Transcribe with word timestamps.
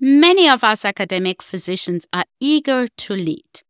Many 0.00 0.48
of 0.48 0.62
us 0.62 0.84
academic 0.84 1.42
physicians 1.42 2.06
are 2.12 2.24
eager 2.38 2.86
to 2.86 3.14
lead, 3.14 3.62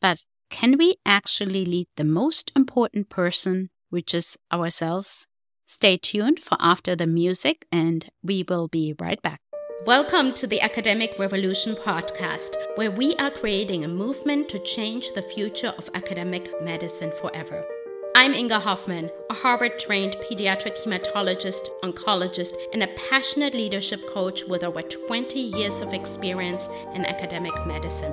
but 0.00 0.24
can 0.48 0.78
we 0.78 0.94
actually 1.04 1.64
lead 1.64 1.88
the 1.96 2.04
most 2.04 2.52
important 2.54 3.08
person, 3.08 3.68
which 3.90 4.14
is 4.14 4.38
ourselves? 4.52 5.26
Stay 5.66 5.96
tuned 5.96 6.38
for 6.38 6.56
after 6.60 6.94
the 6.94 7.08
music, 7.08 7.66
and 7.72 8.08
we 8.22 8.44
will 8.48 8.68
be 8.68 8.94
right 9.00 9.20
back. 9.22 9.40
Welcome 9.84 10.34
to 10.34 10.46
the 10.46 10.60
Academic 10.60 11.18
Revolution 11.18 11.74
podcast, 11.74 12.54
where 12.76 12.92
we 12.92 13.16
are 13.16 13.32
creating 13.32 13.84
a 13.84 13.88
movement 13.88 14.48
to 14.50 14.60
change 14.60 15.12
the 15.14 15.22
future 15.22 15.74
of 15.76 15.90
academic 15.94 16.48
medicine 16.62 17.10
forever. 17.20 17.64
I'm 18.14 18.34
Inga 18.34 18.60
Hofmann, 18.60 19.10
a 19.30 19.34
Harvard 19.34 19.78
trained 19.78 20.16
pediatric 20.16 20.76
hematologist, 20.84 21.68
oncologist, 21.82 22.54
and 22.74 22.82
a 22.82 22.88
passionate 22.88 23.54
leadership 23.54 24.06
coach 24.12 24.44
with 24.44 24.62
over 24.62 24.82
20 24.82 25.38
years 25.38 25.80
of 25.80 25.94
experience 25.94 26.68
in 26.94 27.06
academic 27.06 27.54
medicine. 27.66 28.12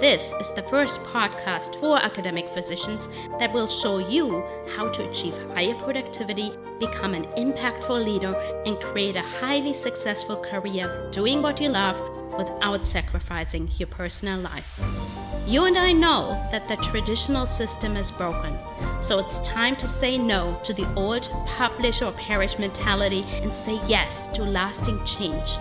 This 0.00 0.32
is 0.40 0.52
the 0.52 0.62
first 0.62 1.00
podcast 1.00 1.74
for 1.80 1.96
academic 2.00 2.48
physicians 2.50 3.08
that 3.40 3.52
will 3.52 3.66
show 3.66 3.98
you 3.98 4.44
how 4.76 4.88
to 4.90 5.08
achieve 5.10 5.34
higher 5.54 5.74
productivity, 5.74 6.52
become 6.78 7.12
an 7.12 7.24
impactful 7.36 8.04
leader, 8.04 8.34
and 8.64 8.78
create 8.80 9.16
a 9.16 9.22
highly 9.22 9.74
successful 9.74 10.36
career 10.36 11.08
doing 11.10 11.42
what 11.42 11.60
you 11.60 11.68
love 11.68 12.00
without 12.38 12.82
sacrificing 12.82 13.68
your 13.76 13.88
personal 13.88 14.38
life. 14.40 15.21
You 15.44 15.64
and 15.64 15.76
I 15.76 15.92
know 15.92 16.40
that 16.52 16.68
the 16.68 16.76
traditional 16.76 17.46
system 17.46 17.96
is 17.96 18.12
broken, 18.12 18.56
so 19.00 19.18
it's 19.18 19.40
time 19.40 19.74
to 19.76 19.88
say 19.88 20.16
no 20.16 20.58
to 20.62 20.72
the 20.72 20.86
old 20.94 21.28
publish 21.46 22.00
or 22.00 22.12
perish 22.12 22.60
mentality 22.60 23.24
and 23.42 23.52
say 23.52 23.80
yes 23.88 24.28
to 24.28 24.44
lasting 24.44 25.04
change. 25.04 25.58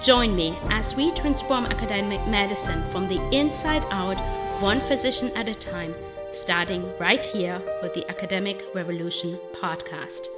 Join 0.00 0.36
me 0.36 0.56
as 0.70 0.94
we 0.94 1.10
transform 1.10 1.66
academic 1.66 2.24
medicine 2.28 2.88
from 2.90 3.08
the 3.08 3.20
inside 3.36 3.84
out, 3.90 4.16
one 4.62 4.80
physician 4.80 5.30
at 5.36 5.48
a 5.48 5.54
time, 5.54 5.92
starting 6.30 6.88
right 6.98 7.26
here 7.26 7.60
with 7.82 7.94
the 7.94 8.08
Academic 8.08 8.62
Revolution 8.74 9.36
podcast. 9.60 10.28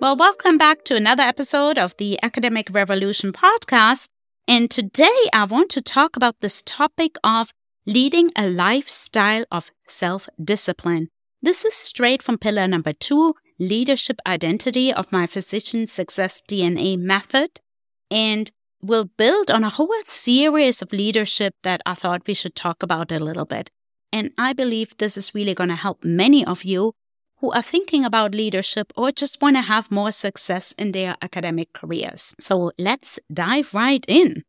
Well, 0.00 0.16
welcome 0.16 0.58
back 0.58 0.82
to 0.84 0.96
another 0.96 1.22
episode 1.22 1.78
of 1.78 1.96
the 1.98 2.18
Academic 2.20 2.68
Revolution 2.72 3.32
podcast. 3.32 4.08
And 4.48 4.70
today 4.70 5.28
I 5.32 5.44
want 5.44 5.70
to 5.70 5.80
talk 5.80 6.14
about 6.14 6.36
this 6.40 6.62
topic 6.64 7.16
of 7.24 7.52
leading 7.84 8.30
a 8.36 8.48
lifestyle 8.48 9.44
of 9.50 9.72
self 9.88 10.28
discipline. 10.42 11.08
This 11.42 11.64
is 11.64 11.74
straight 11.74 12.22
from 12.22 12.38
pillar 12.38 12.68
number 12.68 12.92
two, 12.92 13.34
leadership 13.58 14.20
identity 14.24 14.92
of 14.92 15.10
my 15.10 15.26
physician 15.26 15.88
success 15.88 16.42
DNA 16.48 16.96
method, 16.96 17.60
and 18.08 18.52
will 18.80 19.06
build 19.16 19.50
on 19.50 19.64
a 19.64 19.70
whole 19.70 19.92
series 20.04 20.80
of 20.80 20.92
leadership 20.92 21.54
that 21.64 21.80
I 21.84 21.94
thought 21.94 22.28
we 22.28 22.34
should 22.34 22.54
talk 22.54 22.84
about 22.84 23.10
a 23.10 23.18
little 23.18 23.46
bit. 23.46 23.70
And 24.12 24.30
I 24.38 24.52
believe 24.52 24.96
this 24.96 25.16
is 25.16 25.34
really 25.34 25.54
going 25.54 25.70
to 25.70 25.76
help 25.76 26.04
many 26.04 26.44
of 26.44 26.62
you 26.62 26.92
who 27.38 27.52
are 27.52 27.62
thinking 27.62 28.04
about 28.04 28.34
leadership 28.34 28.92
or 28.96 29.12
just 29.12 29.42
want 29.42 29.56
to 29.56 29.62
have 29.62 29.90
more 29.90 30.12
success 30.12 30.72
in 30.78 30.92
their 30.92 31.16
academic 31.20 31.72
careers. 31.72 32.34
So 32.40 32.72
let's 32.78 33.18
dive 33.32 33.74
right 33.74 34.04
in. 34.08 34.42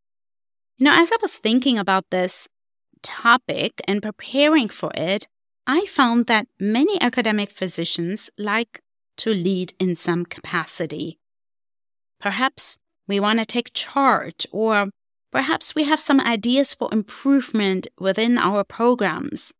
You 0.78 0.86
know, 0.86 0.94
as 0.94 1.12
I 1.12 1.18
was 1.22 1.38
thinking 1.38 1.78
about 1.78 2.06
this 2.12 2.48
topic 3.02 3.82
and 3.88 4.02
preparing 4.02 4.70
for 4.70 4.92
it, 4.96 5.28
I 5.66 5.86
found 5.86 6.28
that 6.28 6.48
many 6.60 7.02
academic 7.02 7.52
physicians 7.52 8.30
like 8.38 8.80
to 9.18 9.32
lead 9.32 9.74
in 9.80 9.96
some 9.96 10.26
capacity. 10.26 11.20
Perhaps 12.22 12.78
we 13.08 13.20
want 13.20 13.40
to 13.40 13.46
take 13.46 13.74
charge, 13.74 14.48
or 14.52 14.90
perhaps 15.32 15.76
we 15.76 15.84
have 15.86 16.00
some 16.00 16.20
ideas 16.20 16.74
for 16.74 16.90
improvement 16.94 17.88
within 18.00 18.38
our 18.38 18.64
programs. 18.64 19.54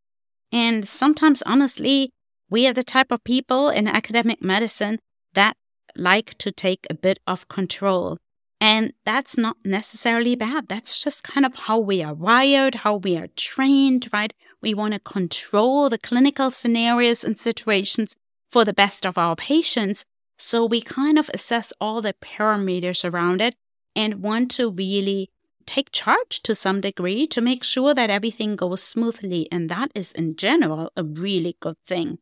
And 0.50 0.88
sometimes, 0.88 1.42
honestly, 1.42 2.10
we 2.50 2.66
are 2.66 2.72
the 2.72 2.82
type 2.82 3.10
of 3.10 3.24
people 3.24 3.68
in 3.68 3.86
academic 3.86 4.42
medicine 4.42 4.98
that 5.34 5.56
like 5.94 6.36
to 6.38 6.50
take 6.50 6.86
a 6.88 6.94
bit 6.94 7.18
of 7.26 7.48
control. 7.48 8.18
And 8.60 8.92
that's 9.04 9.38
not 9.38 9.56
necessarily 9.64 10.34
bad. 10.34 10.68
That's 10.68 11.02
just 11.02 11.22
kind 11.22 11.46
of 11.46 11.54
how 11.54 11.78
we 11.78 12.02
are 12.02 12.14
wired, 12.14 12.76
how 12.76 12.96
we 12.96 13.16
are 13.16 13.28
trained, 13.36 14.08
right? 14.12 14.32
We 14.60 14.74
want 14.74 14.94
to 14.94 15.00
control 15.00 15.88
the 15.88 15.98
clinical 15.98 16.50
scenarios 16.50 17.22
and 17.22 17.38
situations 17.38 18.16
for 18.50 18.64
the 18.64 18.72
best 18.72 19.06
of 19.06 19.16
our 19.16 19.36
patients. 19.36 20.04
So 20.38 20.64
we 20.64 20.80
kind 20.80 21.18
of 21.18 21.30
assess 21.32 21.72
all 21.80 22.00
the 22.00 22.14
parameters 22.14 23.08
around 23.08 23.40
it 23.40 23.54
and 23.94 24.22
want 24.22 24.50
to 24.52 24.70
really 24.70 25.30
take 25.66 25.92
charge 25.92 26.40
to 26.42 26.54
some 26.54 26.80
degree 26.80 27.26
to 27.26 27.40
make 27.40 27.62
sure 27.62 27.94
that 27.94 28.10
everything 28.10 28.56
goes 28.56 28.82
smoothly. 28.82 29.46
And 29.52 29.68
that 29.68 29.90
is 29.94 30.12
in 30.12 30.34
general 30.34 30.90
a 30.96 31.04
really 31.04 31.56
good 31.60 31.76
thing. 31.86 32.18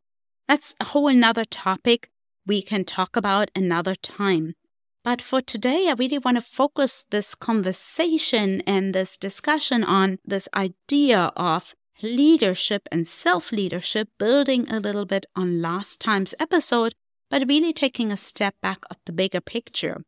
That's 0.48 0.74
a 0.80 0.84
whole 0.84 1.08
another 1.08 1.44
topic 1.44 2.10
we 2.46 2.62
can 2.62 2.84
talk 2.84 3.16
about 3.16 3.50
another 3.54 3.94
time. 3.94 4.54
But 5.02 5.22
for 5.22 5.40
today, 5.40 5.86
I 5.88 5.94
really 5.96 6.18
want 6.18 6.36
to 6.36 6.40
focus 6.40 7.04
this 7.10 7.34
conversation 7.34 8.60
and 8.66 8.94
this 8.94 9.16
discussion 9.16 9.84
on 9.84 10.18
this 10.24 10.48
idea 10.54 11.32
of 11.36 11.74
leadership 12.02 12.88
and 12.90 13.06
self 13.06 13.52
leadership, 13.52 14.08
building 14.18 14.68
a 14.70 14.80
little 14.80 15.04
bit 15.04 15.26
on 15.34 15.62
last 15.62 16.00
time's 16.00 16.34
episode, 16.38 16.94
but 17.30 17.48
really 17.48 17.72
taking 17.72 18.12
a 18.12 18.16
step 18.16 18.54
back 18.60 18.78
at 18.90 18.98
the 19.06 19.12
bigger 19.12 19.40
picture. 19.40 20.02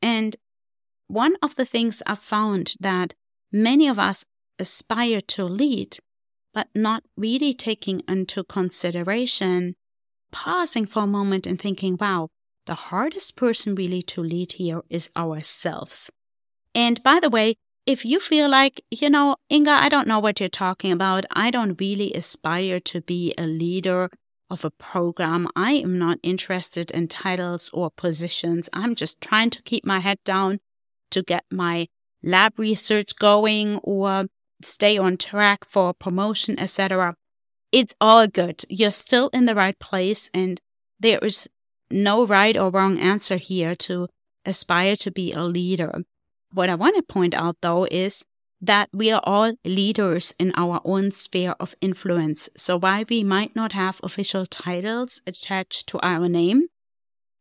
And 0.00 0.36
one 1.06 1.36
of 1.42 1.56
the 1.56 1.64
things 1.64 2.02
I 2.06 2.14
found 2.14 2.74
that 2.80 3.14
many 3.50 3.88
of 3.88 3.98
us 3.98 4.24
aspire 4.58 5.20
to 5.22 5.44
lead 5.44 5.98
but 6.58 6.66
not 6.74 7.04
really 7.16 7.52
taking 7.52 8.02
into 8.08 8.42
consideration, 8.42 9.76
pausing 10.32 10.86
for 10.86 11.04
a 11.04 11.06
moment 11.06 11.46
and 11.46 11.56
thinking, 11.56 11.96
wow, 12.00 12.30
the 12.66 12.74
hardest 12.74 13.36
person 13.36 13.76
really 13.76 14.02
to 14.02 14.20
lead 14.20 14.50
here 14.50 14.82
is 14.90 15.08
ourselves. 15.16 16.10
And 16.74 17.00
by 17.04 17.20
the 17.20 17.30
way, 17.30 17.54
if 17.86 18.04
you 18.04 18.18
feel 18.18 18.50
like, 18.50 18.80
you 18.90 19.08
know, 19.08 19.36
Inga, 19.52 19.70
I 19.70 19.88
don't 19.88 20.08
know 20.08 20.18
what 20.18 20.40
you're 20.40 20.48
talking 20.48 20.90
about. 20.90 21.24
I 21.30 21.52
don't 21.52 21.80
really 21.80 22.12
aspire 22.12 22.80
to 22.80 23.02
be 23.02 23.32
a 23.38 23.46
leader 23.46 24.10
of 24.50 24.64
a 24.64 24.70
program. 24.72 25.46
I 25.54 25.74
am 25.74 25.96
not 25.96 26.18
interested 26.24 26.90
in 26.90 27.06
titles 27.06 27.70
or 27.72 27.88
positions. 27.88 28.68
I'm 28.72 28.96
just 28.96 29.20
trying 29.20 29.50
to 29.50 29.62
keep 29.62 29.86
my 29.86 30.00
head 30.00 30.18
down 30.24 30.58
to 31.12 31.22
get 31.22 31.44
my 31.52 31.86
lab 32.20 32.58
research 32.58 33.14
going 33.16 33.78
or 33.84 34.24
stay 34.62 34.98
on 34.98 35.16
track 35.16 35.64
for 35.64 35.94
promotion, 35.94 36.58
etc. 36.58 37.14
It's 37.72 37.94
all 38.00 38.26
good. 38.26 38.64
You're 38.68 38.90
still 38.90 39.28
in 39.32 39.44
the 39.46 39.54
right 39.54 39.78
place 39.78 40.30
and 40.32 40.60
there 41.00 41.18
is 41.18 41.48
no 41.90 42.26
right 42.26 42.56
or 42.56 42.70
wrong 42.70 42.98
answer 42.98 43.36
here 43.36 43.74
to 43.74 44.08
aspire 44.44 44.96
to 44.96 45.10
be 45.10 45.32
a 45.32 45.42
leader. 45.42 46.02
What 46.52 46.70
I 46.70 46.74
want 46.74 46.96
to 46.96 47.02
point 47.02 47.34
out 47.34 47.56
though 47.60 47.84
is 47.90 48.24
that 48.60 48.88
we 48.92 49.10
are 49.10 49.22
all 49.24 49.54
leaders 49.64 50.34
in 50.38 50.52
our 50.56 50.80
own 50.84 51.10
sphere 51.10 51.54
of 51.60 51.74
influence. 51.80 52.48
So 52.56 52.76
while 52.78 53.04
we 53.08 53.22
might 53.22 53.54
not 53.54 53.72
have 53.72 54.00
official 54.02 54.46
titles 54.46 55.20
attached 55.26 55.86
to 55.88 56.00
our 56.00 56.28
name, 56.28 56.68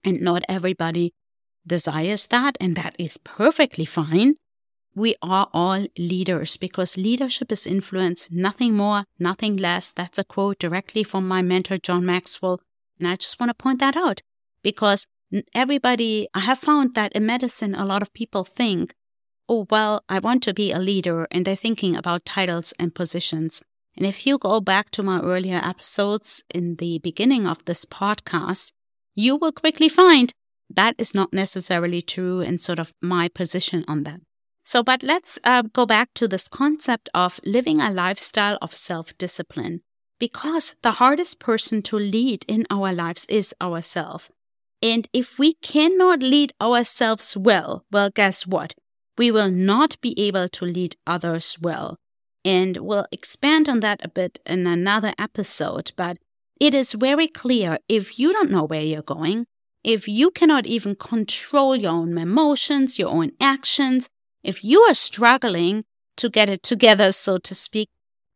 and 0.04 0.22
not 0.22 0.44
everybody 0.48 1.14
desires 1.66 2.28
that, 2.28 2.58
and 2.62 2.76
that 2.76 2.96
is 3.00 3.18
perfectly 3.18 3.86
fine, 3.86 4.36
we 4.98 5.16
are 5.22 5.48
all 5.54 5.86
leaders 5.98 6.58
because 6.58 6.98
leadership 6.98 7.52
is 7.52 7.68
influence, 7.68 8.30
nothing 8.32 8.74
more, 8.74 9.06
nothing 9.20 9.56
less. 9.56 9.94
That's 9.94 10.18
a 10.18 10.24
quote 10.24 10.58
directly 10.58 11.04
from 11.04 11.28
my 11.28 11.44
mentor, 11.44 11.78
John 11.78 12.04
Maxwell. 12.04 12.62
And 12.98 13.08
I 13.08 13.16
just 13.16 13.40
want 13.40 13.52
to 13.52 13.54
point 13.54 13.80
that 13.80 13.96
out 13.96 14.22
because 14.64 15.06
everybody, 15.54 16.28
I 16.34 16.40
have 16.40 16.58
found 16.58 16.96
that 16.96 17.14
in 17.14 17.28
medicine, 17.28 17.76
a 17.76 17.86
lot 17.86 18.02
of 18.02 18.12
people 18.14 18.44
think, 18.44 18.96
oh, 19.48 19.68
well, 19.70 20.04
I 20.10 20.18
want 20.18 20.42
to 20.44 20.54
be 20.54 20.72
a 20.72 20.80
leader, 20.80 21.28
and 21.30 21.46
they're 21.46 21.56
thinking 21.56 21.96
about 21.96 22.26
titles 22.26 22.74
and 22.80 22.96
positions. 22.96 23.62
And 23.96 24.06
if 24.06 24.26
you 24.26 24.40
go 24.40 24.60
back 24.60 24.90
to 24.92 25.04
my 25.04 25.22
earlier 25.22 25.62
episodes 25.64 26.44
in 26.54 26.76
the 26.78 26.98
beginning 27.00 27.46
of 27.46 27.64
this 27.66 27.86
podcast, 27.86 28.72
you 29.14 29.36
will 29.36 29.52
quickly 29.52 29.90
find 29.90 30.34
that 30.70 30.96
is 30.98 31.14
not 31.14 31.34
necessarily 31.34 32.02
true 32.02 32.42
and 32.42 32.60
sort 32.60 32.80
of 32.80 32.94
my 33.02 33.28
position 33.28 33.86
on 33.88 34.04
that. 34.04 34.22
So, 34.68 34.84
but 34.84 35.02
let's 35.02 35.40
uh, 35.46 35.62
go 35.62 35.86
back 35.86 36.14
to 36.16 36.28
this 36.28 36.50
concept 36.50 37.08
of 37.14 37.40
living 37.46 37.80
a 37.80 37.90
lifestyle 37.90 38.58
of 38.62 38.76
self 38.76 39.18
discipline 39.18 39.80
because 40.20 40.76
the 40.82 41.00
hardest 41.00 41.40
person 41.40 41.82
to 41.84 41.96
lead 41.96 42.44
in 42.50 42.66
our 42.70 42.92
lives 42.92 43.26
is 43.30 43.56
ourselves. 43.62 44.30
And 44.82 45.08
if 45.14 45.40
we 45.40 45.54
cannot 45.54 46.22
lead 46.22 46.52
ourselves 46.60 47.38
well, 47.38 47.86
well, 47.94 48.10
guess 48.10 48.46
what? 48.46 48.74
We 49.18 49.32
will 49.32 49.50
not 49.50 49.96
be 50.02 50.14
able 50.20 50.50
to 50.50 50.66
lead 50.66 50.98
others 51.08 51.58
well. 51.62 51.96
And 52.44 52.76
we'll 52.76 53.08
expand 53.10 53.70
on 53.70 53.80
that 53.80 54.02
a 54.04 54.10
bit 54.10 54.40
in 54.46 54.68
another 54.68 55.14
episode. 55.18 55.94
But 55.96 56.18
it 56.60 56.74
is 56.74 56.92
very 56.92 57.30
clear 57.30 57.80
if 57.88 58.20
you 58.20 58.34
don't 58.34 58.52
know 58.52 58.66
where 58.66 58.82
you're 58.82 59.02
going, 59.02 59.46
if 59.86 60.10
you 60.10 60.30
cannot 60.30 60.66
even 60.66 60.96
control 60.96 61.74
your 61.74 61.94
own 61.94 62.18
emotions, 62.18 63.00
your 63.00 63.12
own 63.12 63.32
actions, 63.40 64.10
if 64.48 64.64
you 64.64 64.80
are 64.84 64.94
struggling 64.94 65.84
to 66.16 66.30
get 66.30 66.50
it 66.50 66.64
together, 66.64 67.12
so 67.12 67.38
to 67.38 67.54
speak, 67.54 67.90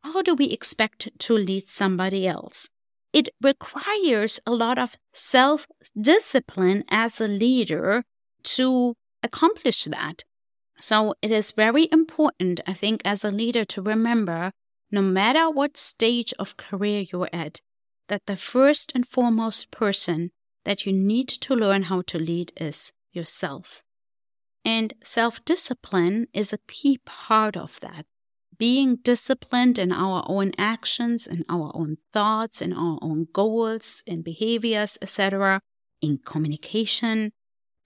how 0.03 0.21
do 0.21 0.35
we 0.35 0.47
expect 0.47 1.07
to 1.17 1.33
lead 1.33 1.67
somebody 1.67 2.27
else? 2.27 2.67
It 3.13 3.29
requires 3.41 4.39
a 4.45 4.51
lot 4.51 4.77
of 4.77 4.97
self 5.13 5.67
discipline 5.99 6.83
as 6.89 7.21
a 7.21 7.27
leader 7.27 8.03
to 8.55 8.95
accomplish 9.23 9.85
that. 9.85 10.23
So 10.79 11.15
it 11.21 11.31
is 11.31 11.51
very 11.51 11.87
important, 11.91 12.59
I 12.67 12.73
think, 12.73 13.01
as 13.05 13.23
a 13.23 13.31
leader 13.31 13.63
to 13.65 13.81
remember 13.81 14.51
no 14.91 15.01
matter 15.01 15.49
what 15.49 15.77
stage 15.77 16.33
of 16.37 16.57
career 16.57 17.05
you're 17.09 17.29
at, 17.31 17.61
that 18.09 18.25
the 18.25 18.35
first 18.35 18.91
and 18.93 19.07
foremost 19.07 19.71
person 19.71 20.31
that 20.65 20.85
you 20.85 20.91
need 20.91 21.29
to 21.29 21.55
learn 21.55 21.83
how 21.83 22.01
to 22.01 22.19
lead 22.19 22.51
is 22.57 22.91
yourself. 23.13 23.81
And 24.63 24.93
self 25.03 25.43
discipline 25.43 26.27
is 26.33 26.53
a 26.53 26.59
key 26.67 26.99
part 27.05 27.57
of 27.57 27.79
that. 27.79 28.05
Being 28.57 28.97
disciplined 28.97 29.79
in 29.79 29.91
our 29.91 30.23
own 30.27 30.51
actions, 30.57 31.25
in 31.25 31.43
our 31.49 31.71
own 31.73 31.97
thoughts, 32.13 32.61
in 32.61 32.73
our 32.73 32.99
own 33.01 33.27
goals, 33.33 34.03
in 34.05 34.21
behaviors, 34.21 34.99
etc., 35.01 35.61
in 36.01 36.19
communication. 36.19 37.31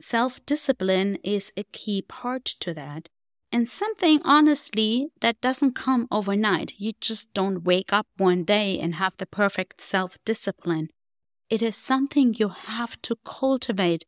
Self 0.02 0.46
discipline 0.46 1.18
is 1.24 1.54
a 1.56 1.64
key 1.64 2.02
part 2.02 2.44
to 2.46 2.74
that. 2.74 3.08
And 3.52 3.70
something, 3.70 4.20
honestly, 4.26 5.08
that 5.22 5.40
doesn't 5.40 5.76
come 5.76 6.10
overnight. 6.12 6.74
You 6.78 6.92
just 7.00 7.34
don't 7.34 7.64
wake 7.64 7.94
up 7.94 8.08
one 8.18 8.44
day 8.44 8.78
and 8.78 8.96
have 8.96 9.14
the 9.18 9.26
perfect 9.26 9.80
self 9.80 10.18
discipline. 10.26 10.90
It 11.50 11.64
is 11.64 11.78
something 11.78 12.34
you 12.34 12.50
have 12.50 13.02
to 13.04 13.16
cultivate 13.24 14.04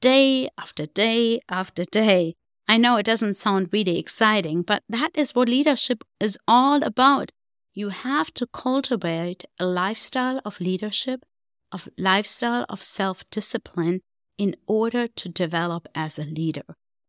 day 0.00 0.48
after 0.58 0.86
day 0.86 1.40
after 1.48 1.84
day. 1.84 2.34
I 2.66 2.76
know 2.76 2.96
it 2.96 3.06
doesn't 3.06 3.34
sound 3.34 3.70
really 3.72 3.98
exciting, 3.98 4.62
but 4.62 4.82
that 4.88 5.10
is 5.14 5.34
what 5.34 5.48
leadership 5.48 6.04
is 6.20 6.38
all 6.46 6.82
about. 6.82 7.32
You 7.72 7.88
have 7.90 8.32
to 8.34 8.46
cultivate 8.46 9.44
a 9.58 9.66
lifestyle 9.66 10.40
of 10.44 10.60
leadership, 10.60 11.24
of 11.72 11.88
lifestyle 11.96 12.66
of 12.68 12.82
self-discipline 12.82 14.00
in 14.36 14.54
order 14.66 15.06
to 15.06 15.28
develop 15.28 15.88
as 15.94 16.18
a 16.18 16.24
leader. 16.24 16.64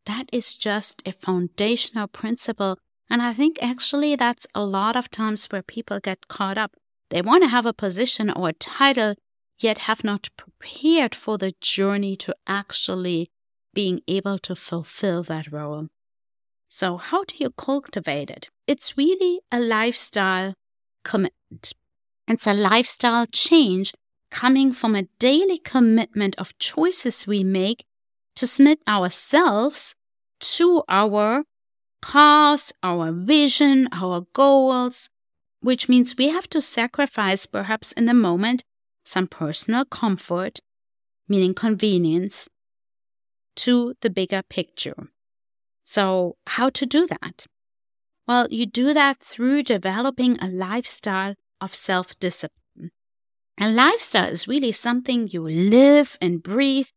That 0.06 0.28
is 0.32 0.56
just 0.56 1.02
a 1.06 1.12
foundational 1.12 2.08
principle. 2.08 2.78
And 3.10 3.22
I 3.22 3.34
think 3.34 3.58
actually 3.62 4.16
that's 4.16 4.48
a 4.56 4.64
lot 4.64 4.96
of 4.96 5.10
times 5.10 5.46
where 5.48 5.62
people 5.62 6.00
get 6.00 6.28
caught 6.28 6.58
up. 6.58 6.72
They 7.10 7.22
want 7.22 7.44
to 7.44 7.50
have 7.50 7.66
a 7.66 7.74
position 7.74 8.30
or 8.30 8.50
a 8.50 8.54
title 8.54 9.16
yet 9.60 9.80
have 9.80 10.04
not 10.04 10.30
prepared 10.38 11.14
for 11.14 11.38
the 11.38 11.54
journey 11.62 12.16
to 12.16 12.36
actually 12.48 13.30
being 13.74 14.02
able 14.08 14.38
to 14.40 14.56
fulfill 14.56 15.24
that 15.24 15.52
role. 15.52 15.88
So, 16.68 16.98
how 16.98 17.24
do 17.24 17.36
you 17.38 17.50
cultivate 17.52 18.30
it? 18.30 18.50
It's 18.68 18.98
really 18.98 19.42
a 19.52 19.60
lifestyle 19.60 20.54
commitment. 21.04 21.74
It's 22.28 22.46
a 22.46 22.54
lifestyle 22.54 23.26
change 23.26 23.94
coming 24.30 24.72
from 24.72 24.96
a 24.96 25.08
daily 25.18 25.58
commitment 25.58 26.36
of 26.38 26.58
choices 26.60 27.26
we 27.26 27.44
make 27.44 27.86
to 28.36 28.46
submit 28.46 28.80
ourselves 28.88 29.96
to 30.40 30.84
our 30.88 31.44
cause, 32.02 32.72
our 32.84 33.12
vision, 33.12 33.90
our 33.92 34.28
goals, 34.34 35.10
which 35.62 35.90
means 35.90 36.16
we 36.16 36.30
have 36.30 36.48
to 36.50 36.62
sacrifice, 36.62 37.46
perhaps 37.46 37.92
in 37.94 38.06
the 38.06 38.14
moment, 38.14 38.64
some 39.10 39.28
personal 39.28 39.86
comfort, 39.86 40.60
meaning 41.28 41.54
convenience, 41.54 42.48
to 43.56 43.96
the 44.02 44.10
bigger 44.10 44.42
picture. 44.44 45.10
So, 45.84 46.38
how 46.48 46.70
to 46.70 46.86
do 46.86 47.08
that? 47.08 47.46
Well, 48.28 48.48
you 48.52 48.66
do 48.66 48.94
that 48.94 49.20
through 49.20 49.64
developing 49.64 50.38
a 50.40 50.48
lifestyle 50.48 51.34
of 51.60 51.74
self 51.74 52.18
discipline. 52.20 52.92
A 53.60 53.70
lifestyle 53.70 54.30
is 54.30 54.48
really 54.48 54.72
something 54.72 55.28
you 55.28 55.42
live 55.42 56.18
and 56.22 56.44
breathe 56.44 56.90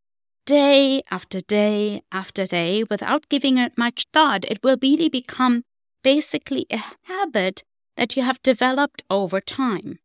day 0.44 1.02
after 1.10 1.40
day 1.40 2.02
after 2.12 2.44
day 2.46 2.84
without 2.84 3.28
giving 3.28 3.58
it 3.58 3.78
much 3.78 4.04
thought. 4.12 4.44
It 4.44 4.62
will 4.62 4.76
really 4.80 5.08
become 5.08 5.64
basically 6.04 6.66
a 6.70 6.82
habit 7.04 7.64
that 7.96 8.16
you 8.16 8.22
have 8.22 8.42
developed 8.42 9.02
over 9.08 9.40
time. 9.40 9.98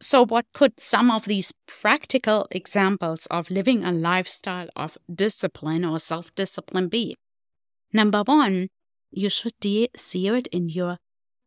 So, 0.00 0.24
what 0.24 0.46
could 0.52 0.78
some 0.78 1.10
of 1.10 1.24
these 1.24 1.52
practical 1.66 2.46
examples 2.52 3.26
of 3.26 3.50
living 3.50 3.84
a 3.84 3.90
lifestyle 3.90 4.68
of 4.76 4.96
discipline 5.12 5.84
or 5.84 5.98
self 5.98 6.32
discipline 6.36 6.88
be? 6.88 7.16
Number 7.92 8.22
one, 8.22 8.68
you 9.10 9.28
should 9.28 9.54
de- 9.60 9.88
see 9.96 10.28
it 10.28 10.46
in 10.48 10.68
your 10.68 10.98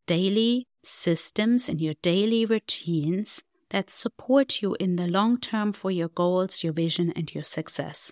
daily 0.06 0.68
systems, 0.83 1.69
in 1.69 1.80
your 1.80 1.94
daily 2.01 2.45
routines 2.45 3.42
that 3.69 3.89
support 3.89 4.62
you 4.62 4.75
in 4.80 4.97
the 4.97 5.07
long 5.07 5.39
term 5.39 5.71
for 5.71 5.89
your 5.89 6.09
goals, 6.09 6.62
your 6.62 6.74
vision, 6.74 7.13
and 7.15 7.33
your 7.33 7.45
success. 7.45 8.12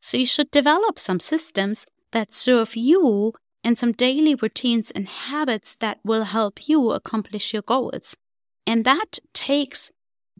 So, 0.00 0.16
you 0.16 0.26
should 0.26 0.52
develop 0.52 1.00
some 1.00 1.18
systems 1.18 1.84
that 2.12 2.32
serve 2.32 2.76
you 2.76 3.32
and 3.64 3.76
some 3.76 3.92
daily 3.92 4.36
routines 4.36 4.92
and 4.92 5.08
habits 5.08 5.74
that 5.76 5.98
will 6.04 6.24
help 6.24 6.68
you 6.68 6.92
accomplish 6.92 7.52
your 7.52 7.62
goals. 7.62 8.16
And 8.66 8.84
that 8.84 9.18
takes 9.32 9.90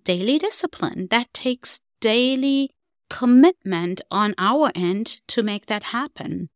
daily 0.05 0.39
discipline, 0.39 1.09
that 1.11 1.33
takes 1.33 1.81
daily 2.01 2.71
commitment 3.09 4.01
on 4.11 4.35
our 4.39 4.71
end 4.75 5.21
to 5.29 5.43
make 5.43 5.67
that 5.67 5.85
happen. 5.85 6.49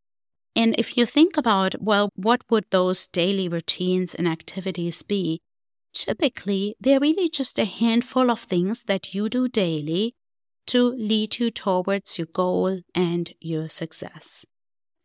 And 0.56 0.74
if 0.78 0.96
you 0.96 1.04
think 1.04 1.36
about, 1.36 1.74
well, 1.80 2.10
what 2.14 2.42
would 2.48 2.66
those 2.70 3.06
daily 3.08 3.48
routines 3.48 4.14
and 4.14 4.28
activities 4.28 5.02
be? 5.02 5.40
Typically, 5.92 6.76
they're 6.80 7.00
really 7.00 7.28
just 7.28 7.58
a 7.58 7.64
handful 7.64 8.30
of 8.30 8.40
things 8.40 8.84
that 8.84 9.14
you 9.14 9.28
do 9.28 9.48
daily 9.48 10.14
to 10.66 10.92
lead 10.92 11.38
you 11.38 11.50
towards 11.50 12.18
your 12.18 12.28
goal 12.32 12.80
and 12.94 13.32
your 13.40 13.68
success. 13.68 14.46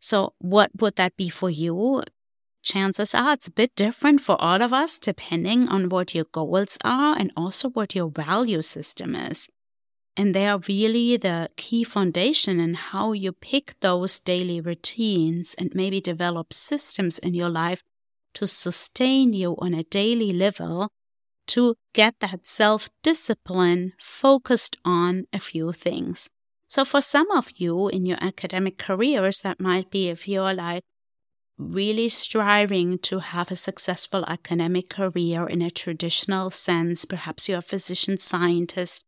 So, 0.00 0.34
what 0.38 0.70
would 0.80 0.96
that 0.96 1.16
be 1.16 1.28
for 1.28 1.50
you? 1.50 2.02
Chances 2.62 3.14
are 3.14 3.32
it's 3.32 3.46
a 3.46 3.52
bit 3.52 3.74
different 3.74 4.20
for 4.20 4.40
all 4.40 4.62
of 4.62 4.72
us 4.72 4.98
depending 4.98 5.68
on 5.68 5.88
what 5.88 6.14
your 6.14 6.26
goals 6.32 6.78
are 6.84 7.16
and 7.18 7.32
also 7.36 7.70
what 7.70 7.94
your 7.94 8.10
value 8.10 8.62
system 8.62 9.14
is. 9.14 9.48
And 10.16 10.34
they 10.34 10.46
are 10.46 10.60
really 10.68 11.16
the 11.16 11.48
key 11.56 11.84
foundation 11.84 12.60
in 12.60 12.74
how 12.74 13.12
you 13.12 13.32
pick 13.32 13.74
those 13.80 14.20
daily 14.20 14.60
routines 14.60 15.54
and 15.58 15.74
maybe 15.74 16.00
develop 16.00 16.52
systems 16.52 17.18
in 17.18 17.34
your 17.34 17.48
life 17.48 17.82
to 18.34 18.46
sustain 18.46 19.32
you 19.32 19.56
on 19.58 19.74
a 19.74 19.84
daily 19.84 20.32
level 20.32 20.90
to 21.48 21.74
get 21.94 22.14
that 22.20 22.46
self 22.46 22.88
discipline 23.02 23.92
focused 23.98 24.76
on 24.84 25.26
a 25.32 25.40
few 25.40 25.72
things. 25.72 26.28
So, 26.68 26.84
for 26.84 27.02
some 27.02 27.30
of 27.32 27.50
you 27.56 27.88
in 27.88 28.06
your 28.06 28.18
academic 28.20 28.78
careers, 28.78 29.40
that 29.42 29.58
might 29.58 29.90
be 29.90 30.08
if 30.08 30.28
you're 30.28 30.54
like, 30.54 30.84
really 31.60 32.08
striving 32.08 32.98
to 32.98 33.18
have 33.18 33.50
a 33.50 33.56
successful 33.56 34.24
academic 34.26 34.88
career 34.88 35.46
in 35.46 35.60
a 35.60 35.70
traditional 35.70 36.50
sense. 36.50 37.04
Perhaps 37.04 37.48
you're 37.48 37.58
a 37.58 37.62
physician 37.62 38.16
scientist 38.16 39.04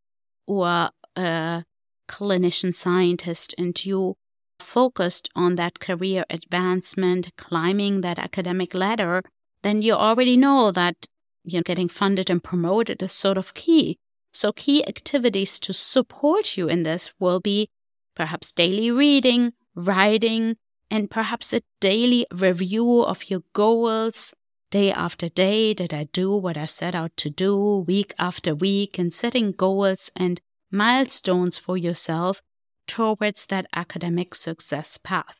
or 0.46 0.90
a 1.16 1.64
clinician 2.08 2.74
scientist, 2.74 3.54
and 3.56 3.84
you 3.84 4.16
focused 4.60 5.30
on 5.34 5.56
that 5.56 5.80
career 5.80 6.24
advancement, 6.28 7.30
climbing 7.36 8.02
that 8.02 8.18
academic 8.18 8.74
ladder, 8.74 9.22
then 9.62 9.80
you 9.80 9.94
already 9.94 10.36
know 10.36 10.70
that 10.70 11.08
you 11.44 11.58
know, 11.58 11.62
getting 11.62 11.88
funded 11.88 12.30
and 12.30 12.44
promoted 12.44 13.02
is 13.02 13.12
sort 13.12 13.38
of 13.38 13.54
key. 13.54 13.98
So, 14.32 14.52
key 14.52 14.86
activities 14.86 15.58
to 15.60 15.72
support 15.72 16.56
you 16.56 16.68
in 16.68 16.84
this 16.84 17.12
will 17.18 17.40
be 17.40 17.68
perhaps 18.14 18.52
daily 18.52 18.90
reading, 18.90 19.52
writing, 19.74 20.56
and 20.92 21.10
perhaps 21.10 21.54
a 21.54 21.62
daily 21.80 22.26
review 22.30 23.02
of 23.02 23.30
your 23.30 23.42
goals 23.54 24.34
day 24.70 24.92
after 24.92 25.26
day. 25.26 25.72
Did 25.72 25.94
I 25.94 26.04
do 26.12 26.36
what 26.36 26.58
I 26.58 26.66
set 26.66 26.94
out 26.94 27.16
to 27.16 27.30
do 27.30 27.78
week 27.86 28.12
after 28.18 28.54
week 28.54 28.98
and 28.98 29.12
setting 29.12 29.52
goals 29.52 30.10
and 30.14 30.38
milestones 30.70 31.56
for 31.56 31.78
yourself 31.78 32.42
towards 32.86 33.46
that 33.46 33.66
academic 33.74 34.34
success 34.34 34.98
path? 34.98 35.38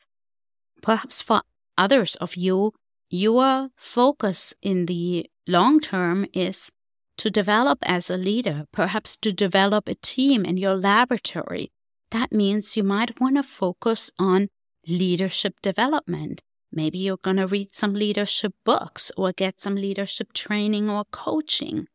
Perhaps 0.81 1.21
for 1.21 1.43
others 1.77 2.15
of 2.15 2.35
you, 2.35 2.73
your 3.11 3.69
focus 3.75 4.55
in 4.63 4.87
the 4.87 5.29
long 5.47 5.79
term 5.79 6.25
is 6.33 6.71
to 7.17 7.29
develop 7.29 7.77
as 7.83 8.09
a 8.09 8.17
leader, 8.17 8.65
perhaps 8.71 9.15
to 9.17 9.31
develop 9.31 9.87
a 9.87 9.93
team 9.93 10.45
in 10.45 10.57
your 10.57 10.75
laboratory. 10.75 11.71
That 12.09 12.31
means 12.31 12.75
you 12.75 12.83
might 12.83 13.21
want 13.21 13.35
to 13.35 13.43
focus 13.43 14.09
on 14.17 14.49
leadership 14.87 15.61
development. 15.61 16.41
Maybe 16.71 16.97
you're 16.97 17.17
going 17.17 17.37
to 17.37 17.47
read 17.47 17.73
some 17.73 17.93
leadership 17.93 18.53
books 18.65 19.11
or 19.15 19.31
get 19.31 19.59
some 19.59 19.75
leadership 19.75 20.33
training 20.33 20.89
or 20.89 21.05
coaching. 21.11 21.87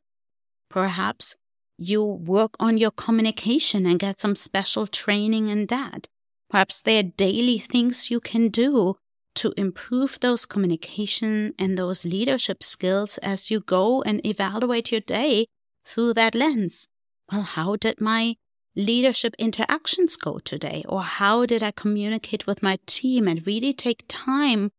Perhaps 0.70 1.36
you 1.76 2.04
work 2.04 2.54
on 2.60 2.78
your 2.78 2.90
communication 2.90 3.86
and 3.86 3.98
get 3.98 4.20
some 4.20 4.34
special 4.34 4.86
training 4.86 5.48
in 5.48 5.66
that. 5.66 6.08
Perhaps 6.50 6.82
there 6.82 7.00
are 7.00 7.02
daily 7.02 7.58
things 7.58 8.10
you 8.10 8.20
can 8.20 8.48
do 8.48 8.96
to 9.34 9.52
improve 9.56 10.18
those 10.20 10.46
communication 10.46 11.54
and 11.58 11.78
those 11.78 12.04
leadership 12.04 12.62
skills 12.62 13.18
as 13.18 13.50
you 13.50 13.60
go 13.60 14.02
and 14.02 14.24
evaluate 14.26 14.90
your 14.90 15.00
day 15.00 15.46
through 15.84 16.14
that 16.14 16.34
lens. 16.34 16.88
Well, 17.30 17.42
how 17.42 17.76
did 17.76 18.00
my 18.00 18.36
leadership 18.78 19.34
interactions 19.38 20.16
go 20.16 20.38
today? 20.38 20.84
Or 20.88 21.02
how 21.02 21.44
did 21.44 21.62
I 21.62 21.72
communicate 21.72 22.46
with 22.46 22.62
my 22.62 22.78
team 22.86 23.28
and 23.28 23.46
really 23.46 23.72
take 23.74 24.04
time, 24.08 24.70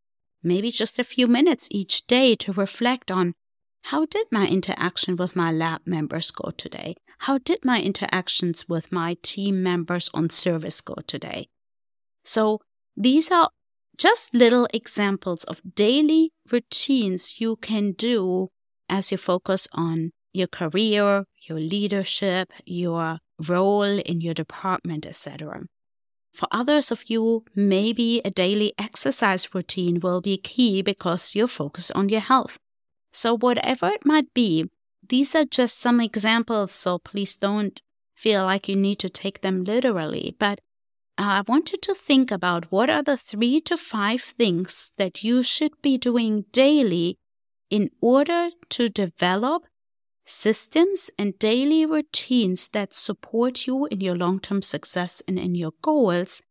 maybe 0.41 0.71
just 0.71 0.97
a 0.97 1.03
few 1.03 1.27
minutes 1.27 1.67
each 1.69 2.07
day 2.07 2.33
to 2.35 2.53
reflect 2.53 3.11
on 3.11 3.33
how 3.83 4.05
did 4.05 4.27
my 4.31 4.47
interaction 4.47 5.15
with 5.17 5.35
my 5.35 5.51
lab 5.51 5.81
members 5.85 6.31
go 6.31 6.51
today? 6.51 6.95
How 7.19 7.37
did 7.37 7.65
my 7.65 7.81
interactions 7.81 8.67
with 8.69 8.91
my 8.91 9.17
team 9.21 9.61
members 9.61 10.09
on 10.13 10.29
service 10.29 10.79
go 10.79 10.95
today? 11.05 11.49
So 12.23 12.59
these 12.95 13.29
are 13.31 13.49
just 13.97 14.33
little 14.33 14.67
examples 14.73 15.43
of 15.43 15.61
daily 15.75 16.31
routines 16.49 17.41
you 17.41 17.57
can 17.57 17.91
do 17.91 18.47
as 18.87 19.11
you 19.11 19.17
focus 19.17 19.67
on 19.73 20.11
your 20.31 20.47
career, 20.47 21.25
your 21.47 21.59
leadership, 21.59 22.53
your 22.65 23.19
role 23.47 23.81
in 23.81 24.21
your 24.21 24.33
department, 24.33 25.05
etc. 25.05 25.63
For 26.33 26.47
others 26.51 26.91
of 26.91 27.09
you, 27.09 27.43
maybe 27.55 28.21
a 28.23 28.29
daily 28.29 28.73
exercise 28.77 29.53
routine 29.53 29.99
will 29.99 30.21
be 30.21 30.37
key 30.37 30.81
because 30.81 31.35
you're 31.35 31.47
focused 31.47 31.91
on 31.93 32.09
your 32.09 32.21
health. 32.21 32.57
So, 33.11 33.35
whatever 33.35 33.87
it 33.87 34.05
might 34.05 34.33
be, 34.33 34.69
these 35.07 35.33
are 35.35 35.45
just 35.45 35.79
some 35.79 35.99
examples, 35.99 36.71
so 36.71 36.99
please 36.99 37.35
don't 37.35 37.81
feel 38.15 38.45
like 38.45 38.69
you 38.69 38.75
need 38.75 38.99
to 38.99 39.09
take 39.09 39.41
them 39.41 39.63
literally. 39.63 40.35
But 40.37 40.59
I 41.17 41.41
want 41.47 41.71
you 41.71 41.77
to 41.79 41.93
think 41.93 42.31
about 42.31 42.71
what 42.71 42.89
are 42.89 43.03
the 43.03 43.17
three 43.17 43.59
to 43.61 43.75
five 43.75 44.21
things 44.21 44.93
that 44.97 45.23
you 45.23 45.43
should 45.43 45.81
be 45.81 45.97
doing 45.97 46.45
daily 46.51 47.17
in 47.69 47.89
order 48.01 48.49
to 48.69 48.89
develop 48.89 49.63
systems 50.29 51.09
and 51.17 51.37
daily 51.39 51.85
routines 51.85 52.69
that 52.69 52.93
support 52.93 53.65
you 53.65 53.87
in 53.87 53.99
your 53.99 54.15
long 54.15 54.39
term 54.39 54.61
success 54.61 55.21
and 55.27 55.39
in 55.39 55.55
your 55.55 55.73
goals 55.81 56.41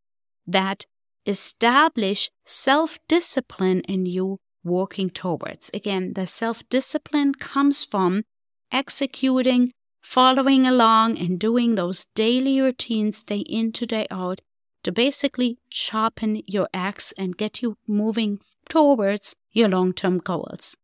that 0.46 0.84
establish 1.26 2.30
self 2.44 2.98
discipline 3.08 3.80
in 3.82 4.06
you 4.06 4.38
working 4.64 5.10
towards. 5.10 5.70
Again, 5.72 6.14
the 6.14 6.26
self 6.26 6.68
discipline 6.68 7.34
comes 7.34 7.84
from 7.84 8.24
executing, 8.72 9.72
following 10.02 10.66
along, 10.66 11.18
and 11.18 11.38
doing 11.38 11.74
those 11.74 12.06
daily 12.14 12.60
routines 12.60 13.22
day 13.22 13.40
in 13.40 13.72
to 13.72 13.86
day 13.86 14.06
out 14.10 14.40
to 14.82 14.92
basically 14.92 15.58
sharpen 15.68 16.42
your 16.46 16.68
axe 16.72 17.12
and 17.18 17.36
get 17.36 17.62
you 17.62 17.76
moving 17.86 18.40
towards 18.68 19.34
your 19.52 19.68
long 19.68 19.92
term 19.92 20.18
goals. 20.18 20.76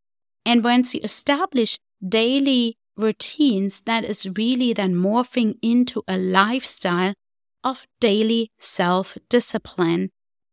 And 0.47 0.63
once 0.63 0.95
you 0.95 1.01
establish 1.03 1.79
daily 2.07 2.77
routines, 2.97 3.83
that 3.83 4.05
is 4.05 4.29
really 4.37 4.73
then 4.73 4.95
morphing 4.95 5.59
into 5.63 6.03
a 6.07 6.17
lifestyle 6.17 7.15
of 7.63 7.87
daily 8.01 8.51
self 8.59 9.17
discipline 9.29 10.11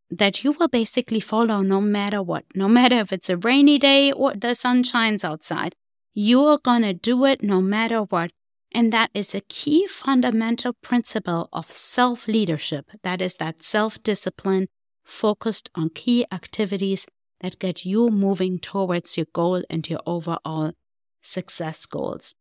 that 0.10 0.44
you 0.44 0.52
will 0.52 0.68
basically 0.68 1.22
follow 1.22 1.62
no 1.62 1.80
matter 1.80 2.22
what, 2.22 2.44
no 2.54 2.68
matter 2.68 3.00
if 3.00 3.14
it's 3.14 3.30
a 3.30 3.38
rainy 3.38 3.80
day 3.80 4.12
or 4.12 4.34
the 4.34 4.54
sun 4.54 4.84
shines 4.84 5.24
outside. 5.24 5.74
You 6.14 6.44
are 6.46 6.58
going 6.58 6.82
to 6.82 6.94
do 6.94 7.26
it 7.26 7.42
no 7.42 7.62
matter 7.62 8.02
what. 8.02 8.32
And 8.74 8.92
that 8.94 9.10
is 9.14 9.34
a 9.36 9.42
key 9.42 9.88
fundamental 9.88 10.74
principle 10.82 11.50
of 11.52 11.72
self 11.72 12.28
leadership. 12.28 12.92
That 13.04 13.22
is 13.22 13.36
that 13.36 13.64
self 13.64 14.02
discipline 14.02 14.68
focused 15.04 15.70
on 15.76 15.90
key 15.90 16.26
activities 16.32 17.06
that 17.42 17.60
get 17.60 17.86
you 17.86 18.10
moving 18.10 18.60
towards 18.60 19.18
your 19.18 19.26
goal 19.34 19.64
and 19.70 19.90
your 19.90 20.00
overall 20.06 20.74
success 21.22 21.86
goals. 21.86 22.36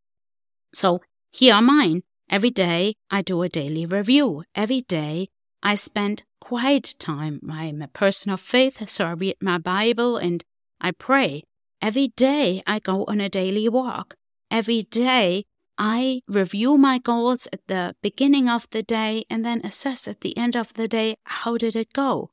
So 0.75 1.01
here 1.31 1.55
are 1.55 1.63
mine. 1.63 2.03
Every 2.29 2.51
day 2.51 2.95
I 3.11 3.23
do 3.23 3.43
a 3.43 3.49
daily 3.49 3.87
review. 3.87 4.45
Every 4.55 4.83
day 4.83 5.29
I 5.63 5.75
spend 5.75 6.23
quiet 6.41 6.95
time. 6.99 7.41
I'm 7.51 7.83
a 7.83 7.89
person 7.89 8.33
of 8.33 8.41
faith, 8.41 8.89
so 8.89 9.05
I 9.07 9.13
read 9.13 9.37
my 9.41 9.59
Bible 9.59 10.17
and 10.17 10.43
I 10.81 10.93
pray. 10.93 11.45
Every 11.83 12.09
day 12.09 12.63
I 12.67 12.79
go 12.79 13.05
on 13.07 13.21
a 13.21 13.29
daily 13.29 13.69
walk. 13.69 14.15
Every 14.51 14.83
day 14.83 15.45
I 15.79 16.21
review 16.29 16.77
my 16.77 16.99
goals 16.99 17.49
at 17.53 17.67
the 17.67 17.95
beginning 18.03 18.49
of 18.49 18.69
the 18.71 18.83
day 18.83 19.25
and 19.31 19.45
then 19.45 19.61
assess 19.65 20.07
at 20.07 20.21
the 20.21 20.37
end 20.37 20.57
of 20.57 20.75
the 20.75 20.87
day 20.87 21.17
how 21.25 21.57
did 21.57 21.75
it 21.75 21.93
go. 21.93 22.31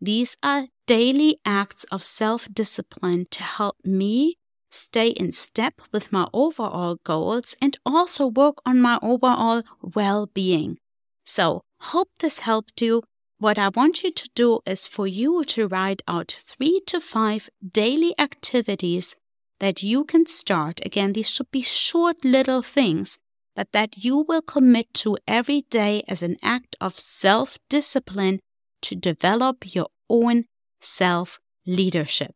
These 0.00 0.36
are 0.42 0.68
daily 0.86 1.38
acts 1.44 1.84
of 1.84 2.02
self 2.02 2.48
discipline 2.52 3.26
to 3.30 3.42
help 3.42 3.76
me 3.84 4.36
stay 4.70 5.08
in 5.08 5.32
step 5.32 5.80
with 5.92 6.12
my 6.12 6.28
overall 6.32 6.98
goals 7.04 7.56
and 7.60 7.78
also 7.84 8.26
work 8.26 8.56
on 8.64 8.80
my 8.80 8.98
overall 9.02 9.62
well 9.82 10.26
being. 10.26 10.78
So, 11.24 11.62
hope 11.80 12.08
this 12.20 12.40
helped 12.40 12.80
you. 12.80 13.02
What 13.38 13.58
I 13.58 13.68
want 13.68 14.02
you 14.02 14.12
to 14.12 14.28
do 14.34 14.60
is 14.66 14.86
for 14.86 15.06
you 15.06 15.44
to 15.44 15.66
write 15.66 16.02
out 16.06 16.36
three 16.44 16.80
to 16.86 17.00
five 17.00 17.48
daily 17.72 18.14
activities 18.18 19.16
that 19.60 19.82
you 19.82 20.04
can 20.04 20.26
start. 20.26 20.80
Again, 20.84 21.12
these 21.12 21.30
should 21.30 21.50
be 21.50 21.62
short 21.62 22.24
little 22.24 22.62
things, 22.62 23.18
but 23.54 23.72
that 23.72 24.04
you 24.04 24.18
will 24.28 24.42
commit 24.42 24.92
to 24.94 25.16
every 25.26 25.62
day 25.70 26.02
as 26.08 26.22
an 26.22 26.36
act 26.42 26.76
of 26.80 26.98
self 26.98 27.58
discipline 27.68 28.40
to 28.82 28.94
develop 28.94 29.74
your 29.74 29.88
own 30.08 30.44
self 30.80 31.38
leadership. 31.66 32.34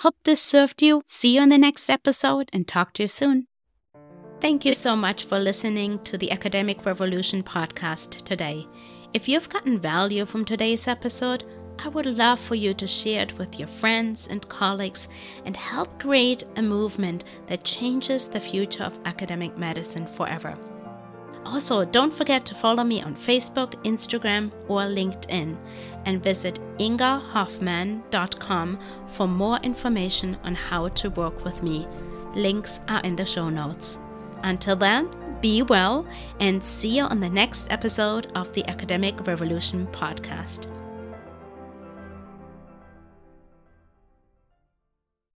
Hope 0.00 0.16
this 0.24 0.42
served 0.42 0.82
you. 0.82 1.02
See 1.06 1.36
you 1.36 1.42
in 1.42 1.48
the 1.48 1.56
next 1.56 1.88
episode 1.88 2.50
and 2.52 2.68
talk 2.68 2.92
to 2.94 3.04
you 3.04 3.08
soon. 3.08 3.46
Thank 4.42 4.66
you 4.66 4.74
so 4.74 4.94
much 4.94 5.24
for 5.24 5.38
listening 5.38 5.98
to 6.04 6.18
the 6.18 6.30
Academic 6.30 6.84
Revolution 6.84 7.42
podcast 7.42 8.22
today. 8.24 8.66
If 9.14 9.26
you've 9.26 9.48
gotten 9.48 9.80
value 9.80 10.26
from 10.26 10.44
today's 10.44 10.86
episode, 10.86 11.44
I 11.82 11.88
would 11.88 12.04
love 12.04 12.38
for 12.38 12.54
you 12.54 12.74
to 12.74 12.86
share 12.86 13.22
it 13.22 13.38
with 13.38 13.58
your 13.58 13.68
friends 13.68 14.28
and 14.28 14.46
colleagues 14.50 15.08
and 15.46 15.56
help 15.56 15.98
create 15.98 16.44
a 16.56 16.62
movement 16.62 17.24
that 17.46 17.64
changes 17.64 18.28
the 18.28 18.40
future 18.40 18.84
of 18.84 18.98
academic 19.06 19.56
medicine 19.56 20.06
forever. 20.06 20.58
Also, 21.46 21.84
don't 21.84 22.12
forget 22.12 22.44
to 22.46 22.56
follow 22.56 22.82
me 22.82 23.00
on 23.02 23.14
Facebook, 23.14 23.74
Instagram, 23.84 24.50
or 24.68 24.82
LinkedIn 24.82 25.56
and 26.04 26.22
visit 26.22 26.58
ingahofmann.com 26.78 28.78
for 29.08 29.28
more 29.28 29.58
information 29.58 30.36
on 30.42 30.54
how 30.54 30.88
to 30.88 31.10
work 31.10 31.44
with 31.44 31.62
me. 31.62 31.86
Links 32.34 32.80
are 32.88 33.00
in 33.02 33.14
the 33.16 33.24
show 33.24 33.48
notes. 33.48 33.98
Until 34.42 34.76
then, 34.76 35.08
be 35.40 35.62
well 35.62 36.06
and 36.40 36.62
see 36.62 36.96
you 36.96 37.04
on 37.04 37.20
the 37.20 37.30
next 37.30 37.68
episode 37.70 38.30
of 38.34 38.52
the 38.54 38.66
Academic 38.68 39.26
Revolution 39.26 39.86
podcast. 39.92 40.66